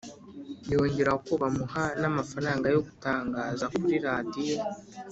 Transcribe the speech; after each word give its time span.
Yongeraho 0.71 1.19
ko 1.27 1.33
bamuha 1.41 1.83
n' 2.01 2.07
amafaranga 2.11 2.65
yo 2.73 2.79
gutangaza 2.87 3.65
kuri 3.77 3.95
Radiyo 4.07 4.57